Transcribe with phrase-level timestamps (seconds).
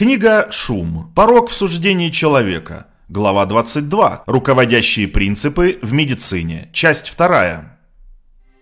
[0.00, 1.12] Книга «Шум.
[1.14, 2.86] Порог в суждении человека».
[3.10, 4.22] Глава 22.
[4.26, 6.70] Руководящие принципы в медицине.
[6.72, 7.76] Часть 2.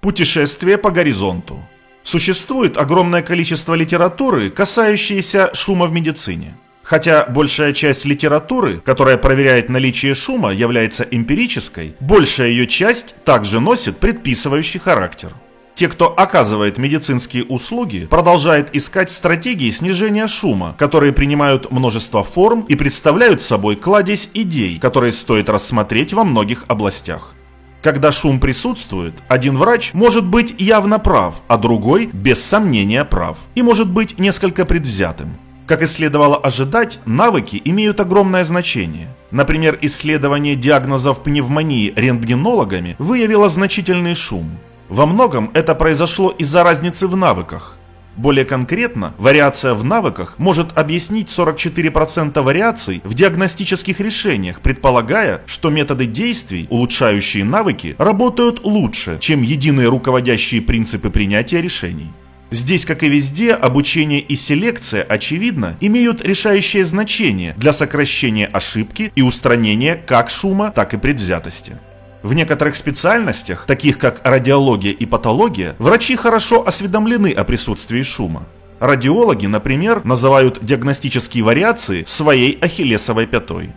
[0.00, 1.62] Путешествие по горизонту.
[2.02, 6.56] Существует огромное количество литературы, касающейся шума в медицине.
[6.82, 13.98] Хотя большая часть литературы, которая проверяет наличие шума, является эмпирической, большая ее часть также носит
[13.98, 15.34] предписывающий характер.
[15.76, 22.74] Те, кто оказывает медицинские услуги, продолжают искать стратегии снижения шума, которые принимают множество форм и
[22.74, 27.34] представляют собой кладезь идей, которые стоит рассмотреть во многих областях.
[27.82, 33.60] Когда шум присутствует, один врач может быть явно прав, а другой без сомнения прав и
[33.60, 35.36] может быть несколько предвзятым.
[35.66, 39.14] Как и следовало ожидать, навыки имеют огромное значение.
[39.30, 44.58] Например, исследование диагнозов пневмонии рентгенологами выявило значительный шум.
[44.88, 47.76] Во многом это произошло из-за разницы в навыках.
[48.16, 56.06] Более конкретно, вариация в навыках может объяснить 44% вариаций в диагностических решениях, предполагая, что методы
[56.06, 62.10] действий, улучшающие навыки, работают лучше, чем единые руководящие принципы принятия решений.
[62.50, 69.20] Здесь, как и везде, обучение и селекция, очевидно, имеют решающее значение для сокращения ошибки и
[69.20, 71.76] устранения как шума, так и предвзятости.
[72.22, 78.46] В некоторых специальностях, таких как радиология и патология, врачи хорошо осведомлены о присутствии шума.
[78.80, 83.70] Радиологи, например, называют диагностические вариации своей ахиллесовой пятой.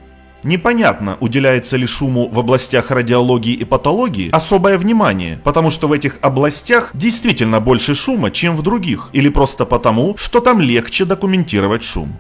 [0.43, 6.17] Непонятно, уделяется ли шуму в областях радиологии и патологии особое внимание, потому что в этих
[6.21, 12.17] областях действительно больше шума, чем в других, или просто потому, что там легче документировать шум.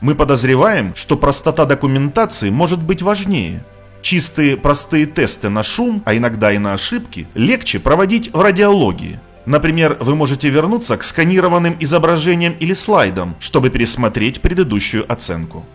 [0.00, 3.64] Мы подозреваем, что простота документации может быть важнее–
[4.02, 9.20] Чистые простые тесты на шум, а иногда и на ошибки, легче проводить в радиологии.
[9.46, 15.66] Например, вы можете вернуться к сканированным изображениям или слайдам, чтобы пересмотреть предыдущую оценку.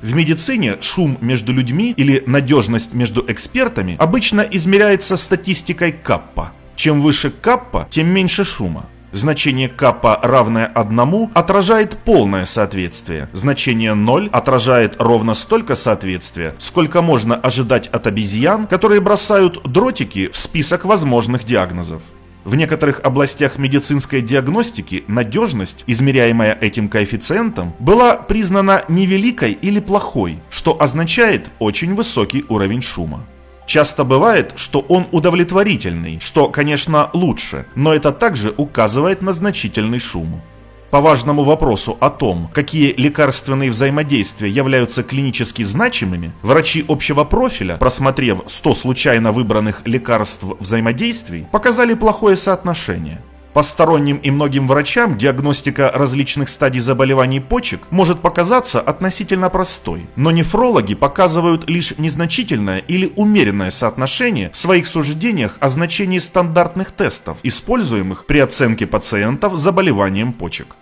[0.00, 6.52] В медицине шум между людьми или надежность между экспертами обычно измеряется статистикой каппа.
[6.74, 8.88] Чем выше каппа, тем меньше шума.
[9.12, 13.28] Значение капа равное 1 отражает полное соответствие.
[13.34, 20.38] Значение 0 отражает ровно столько соответствия, сколько можно ожидать от обезьян, которые бросают дротики в
[20.38, 22.00] список возможных диагнозов.
[22.44, 30.80] В некоторых областях медицинской диагностики надежность, измеряемая этим коэффициентом, была признана невеликой или плохой, что
[30.82, 33.26] означает очень высокий уровень шума.
[33.72, 40.42] Часто бывает, что он удовлетворительный, что, конечно, лучше, но это также указывает на значительный шум.
[40.90, 48.40] По важному вопросу о том, какие лекарственные взаимодействия являются клинически значимыми, врачи общего профиля, просмотрев
[48.46, 56.80] 100 случайно выбранных лекарств взаимодействий, показали плохое соотношение– Посторонним и многим врачам диагностика различных стадий
[56.80, 64.56] заболеваний почек может показаться относительно простой, но нефрологи показывают лишь незначительное или умеренное соотношение в
[64.56, 70.76] своих суждениях о значении стандартных тестов, используемых при оценке пациентов с заболеванием почек.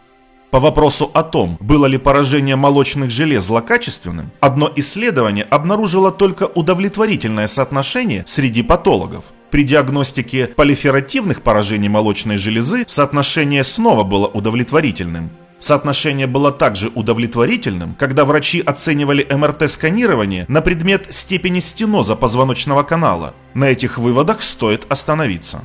[0.53, 7.49] По вопросу о том, было ли поражение молочных желез злокачественным, одно исследование обнаружило только удовлетворительное
[7.49, 15.31] соотношение среди патологов– при диагностике полиферативных поражений молочной железы соотношение снова было удовлетворительным.
[15.59, 23.35] Соотношение было также удовлетворительным, когда врачи оценивали МРТ-сканирование на предмет степени стеноза позвоночного канала.
[23.53, 25.63] На этих выводах стоит остановиться.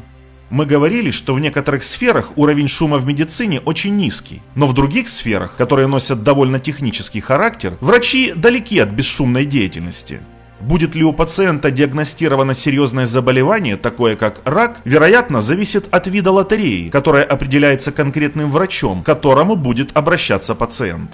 [0.49, 5.09] Мы говорили, что в некоторых сферах уровень шума в медицине очень низкий, но в других
[5.09, 10.21] сферах, которые носят довольно технический характер, врачи далеки от бесшумной деятельности.
[10.61, 16.89] Будет ли у пациента диагностировано серьезное заболевание, такое как рак, вероятно, зависит от вида лотереи,
[16.89, 21.11] которая определяется конкретным врачом, к которому будет обращаться пациент.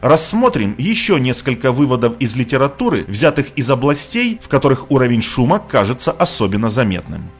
[0.00, 6.68] Рассмотрим еще несколько выводов из литературы, взятых из областей, в которых уровень шума кажется особенно
[6.68, 7.30] заметным.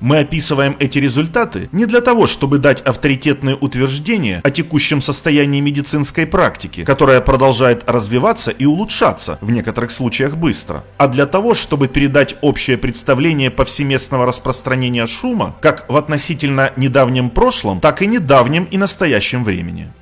[0.00, 6.26] Мы описываем эти результаты не для того, чтобы дать авторитетное утверждение о текущем состоянии медицинской
[6.26, 12.36] практики, которая продолжает развиваться и улучшаться, в некоторых случаях быстро, а для того, чтобы передать
[12.42, 19.42] общее представление повсеместного распространения шума как в относительно недавнем прошлом, так и недавнем и настоящем
[19.42, 19.92] времени.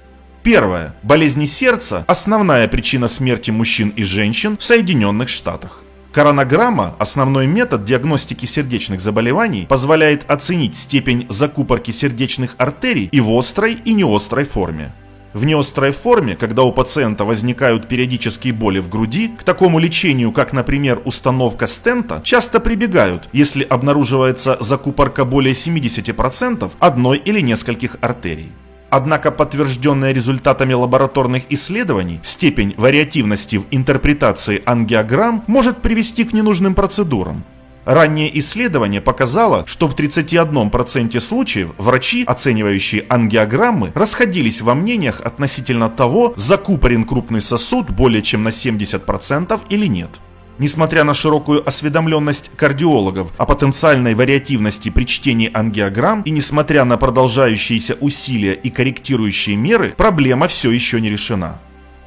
[0.43, 0.95] Первое.
[1.03, 5.83] Болезни сердца– основная причина смерти мужчин и женщин в Соединенных Штатах.
[6.17, 13.75] Коронограмма, основной метод диагностики сердечных заболеваний, позволяет оценить степень закупорки сердечных артерий и в острой,
[13.85, 14.95] и неострой форме.
[15.35, 20.55] В неострой форме, когда у пациента возникают периодические боли в груди, к такому лечению, как,
[20.55, 28.53] например, установка стента, часто прибегают, если обнаруживается закупорка более 70% одной или нескольких артерий.
[28.91, 37.45] Однако подтвержденная результатами лабораторных исследований степень вариативности в интерпретации ангиограмм может привести к ненужным процедурам.
[37.85, 46.35] Раннее исследование показало, что в 31% случаев врачи, оценивающие ангиограммы, расходились во мнениях относительно того,
[46.37, 50.11] закупорен крупный сосуд более чем на 70% или нет.
[50.59, 57.97] Несмотря на широкую осведомленность кардиологов о потенциальной вариативности при чтении ангиограмм и несмотря на продолжающиеся
[58.01, 61.61] усилия и корректирующие меры, проблема все еще не решена.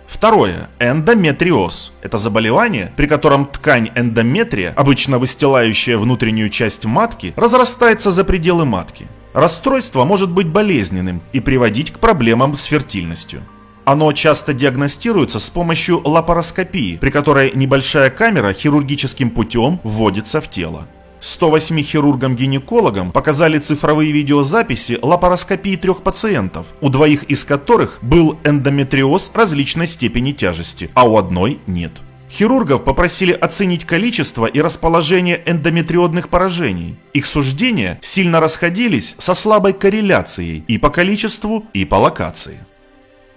[0.07, 0.69] Второе.
[0.79, 1.93] Эндометриоз.
[2.01, 9.05] Это заболевание, при котором ткань эндометрия, обычно выстилающая внутреннюю часть матки, разрастается за пределы матки.
[9.33, 13.43] Расстройство может быть болезненным и приводить к проблемам с фертильностью.
[13.89, 20.87] Оно часто диагностируется с помощью лапароскопии, при которой небольшая камера хирургическим путем вводится в тело.
[21.21, 29.87] 108 хирургам-гинекологам показали цифровые видеозаписи лапароскопии трех пациентов, у двоих из которых был эндометриоз различной
[29.87, 31.93] степени тяжести, а у одной нет.
[32.29, 36.95] Хирургов попросили оценить количество и расположение эндометриодных поражений.
[37.13, 42.59] Их суждения сильно расходились со слабой корреляцией и по количеству, и по локации.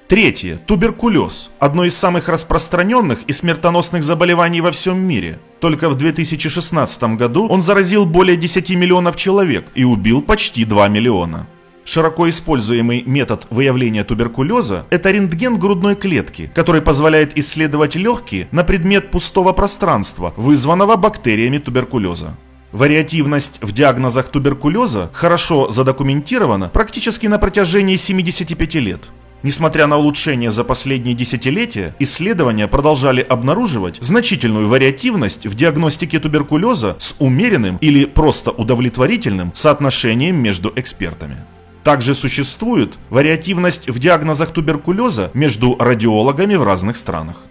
[0.09, 0.57] Третье.
[0.57, 1.51] Туберкулез.
[1.59, 5.39] Одно из самых распространенных и смертоносных заболеваний во всем мире.
[5.61, 11.47] Только в 2016 году он заразил более 10 миллионов человек и убил почти 2 миллиона.
[11.85, 19.11] Широко используемый метод выявления туберкулеза– это рентген грудной клетки, который позволяет исследовать легкие на предмет
[19.11, 22.37] пустого пространства, вызванного бактериями туберкулеза.
[22.71, 29.11] Вариативность в диагнозах туберкулеза хорошо задокументирована практически на протяжении 75 лет.
[29.43, 37.17] Несмотря на улучшение за последние десятилетия, исследования продолжали обнаруживать значительную вариативность в диагностике туберкулеза с
[37.19, 41.39] умеренным или просто удовлетворительным соотношением между экспертами.
[41.83, 47.47] Также существует вариативность в диагнозах туберкулеза между радиологами в разных странах.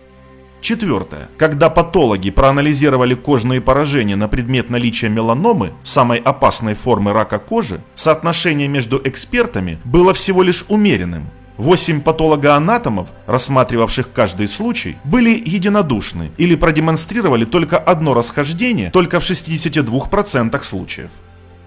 [0.61, 1.27] Четвертое.
[1.37, 8.69] Когда патологи проанализировали кожные поражения на предмет наличия меланомы, самой опасной формы рака кожи, соотношение
[8.69, 11.29] между экспертами было всего лишь умеренным
[11.61, 20.63] Восемь патологоанатомов, рассматривавших каждый случай, были единодушны или продемонстрировали только одно расхождение только в 62%
[20.63, 21.11] случаев.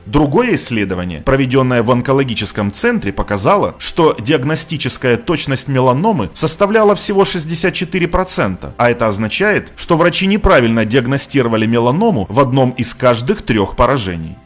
[0.05, 8.91] Другое исследование, проведенное в онкологическом центре, показало, что диагностическая точность меланомы составляла всего 64%, а
[8.91, 14.37] это означает, что врачи неправильно диагностировали меланому в одном из каждых трех поражений.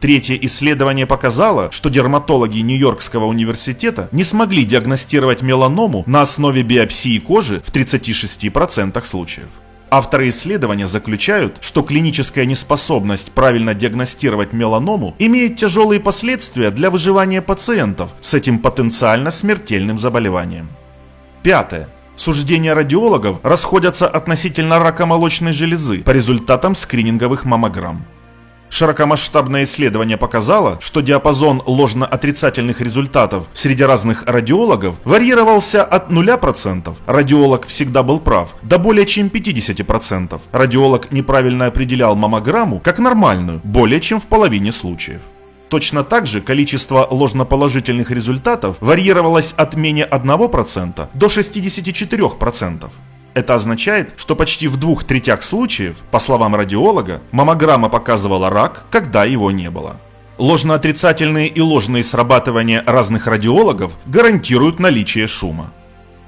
[0.00, 7.62] Третье исследование показало, что дерматологи Нью-Йоркского университета не смогли диагностировать меланому на основе биопсии кожи
[7.66, 9.48] в 36% случаев.
[9.88, 18.10] Авторы исследования заключают, что клиническая неспособность правильно диагностировать меланому имеет тяжелые последствия для выживания пациентов
[18.20, 20.68] с этим потенциально смертельным заболеванием.
[21.42, 21.88] Пятое.
[22.16, 28.04] Суждения радиологов расходятся относительно рака молочной железы по результатам скрининговых маммограмм.
[28.76, 38.02] Широкомасштабное исследование показало, что диапазон ложно-отрицательных результатов среди разных радиологов варьировался от 0%, радиолог всегда
[38.02, 40.38] был прав, до более чем 50%.
[40.52, 45.22] Радиолог неправильно определял маммограмму как нормальную, более чем в половине случаев.
[45.70, 52.90] Точно так же количество ложноположительных результатов варьировалось от менее 1% до 64%.
[53.36, 59.26] Это означает, что почти в двух третях случаев, по словам радиолога, маммограмма показывала рак, когда
[59.26, 60.00] его не было.
[60.38, 65.74] Ложноотрицательные и ложные срабатывания разных радиологов гарантируют наличие шума.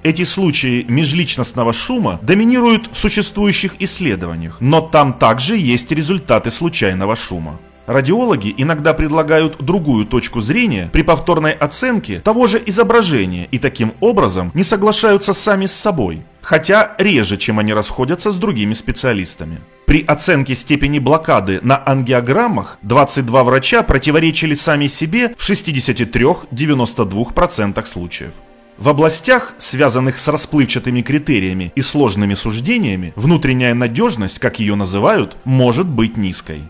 [0.03, 7.59] Эти случаи межличностного шума доминируют в существующих исследованиях, но там также есть результаты случайного шума.
[7.89, 14.51] Радиологи иногда предлагают другую точку зрения при повторной оценке того же изображения и таким образом
[14.53, 19.61] не соглашаются сами с собой, хотя реже, чем они расходятся с другими специалистами.
[19.87, 28.33] При оценке степени блокады на ангиограммах 22 врача противоречили сами себе в 63-92% случаев.
[28.77, 35.87] В областях, связанных с расплывчатыми критериями и сложными суждениями, внутренняя надежность, как ее называют, может
[35.87, 36.65] быть низкой.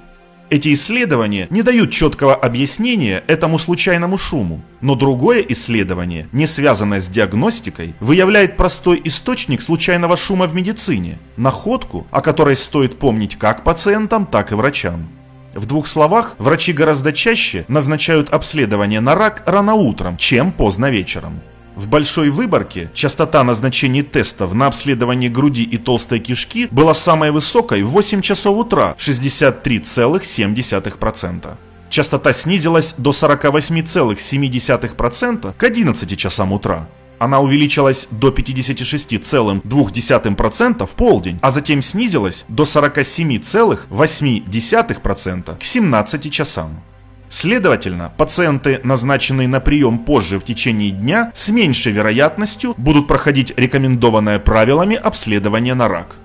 [0.50, 7.08] Эти исследования не дают четкого объяснения этому случайному шуму, но другое исследование, не связанное с
[7.08, 14.24] диагностикой, выявляет простой источник случайного шума в медицине, находку, о которой стоит помнить как пациентам,
[14.24, 15.08] так и врачам.
[15.52, 21.40] В двух словах, врачи гораздо чаще назначают обследование на рак рано утром, чем поздно вечером.
[21.78, 27.84] В большой выборке частота назначений тестов на обследование груди и толстой кишки была самой высокой
[27.84, 31.56] в 8 часов утра 63,7%.
[31.88, 36.88] Частота снизилась до 48,7% к 11 часам утра.
[37.20, 46.82] Она увеличилась до 56,2% в полдень, а затем снизилась до 47,8% к 17 часам.
[47.30, 54.38] Следовательно, пациенты, назначенные на прием позже в течение дня, с меньшей вероятностью будут проходить рекомендованное
[54.38, 56.16] правилами обследование на рак.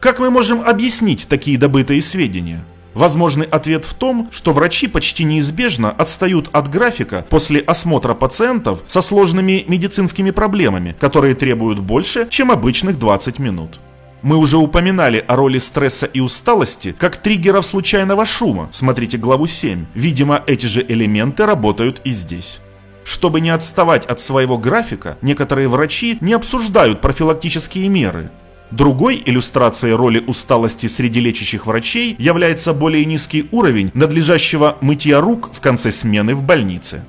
[0.00, 2.64] Как мы можем объяснить такие добытые сведения?
[2.94, 9.00] Возможный ответ в том, что врачи почти неизбежно отстают от графика после осмотра пациентов со
[9.00, 13.78] сложными медицинскими проблемами, которые требуют больше, чем обычных 20 минут.
[14.22, 19.86] Мы уже упоминали о роли стресса и усталости как триггеров случайного шума, смотрите главу 7.
[19.94, 22.60] Видимо, эти же элементы работают и здесь.
[23.04, 28.30] Чтобы не отставать от своего графика, некоторые врачи не обсуждают профилактические меры.
[28.70, 35.60] Другой иллюстрацией роли усталости среди лечащих врачей является более низкий уровень надлежащего мытья рук в
[35.60, 37.04] конце смены в больнице.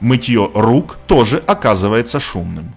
[0.00, 2.74] Мытье рук тоже оказывается шумным.